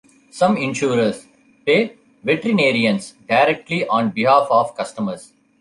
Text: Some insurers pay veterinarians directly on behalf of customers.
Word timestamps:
Some 0.31 0.57
insurers 0.57 1.27
pay 1.63 1.95
veterinarians 2.23 3.13
directly 3.29 3.85
on 3.87 4.09
behalf 4.09 4.47
of 4.49 4.75
customers. 4.75 5.31